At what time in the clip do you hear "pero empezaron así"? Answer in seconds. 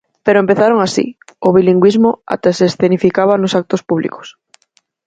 0.25-1.05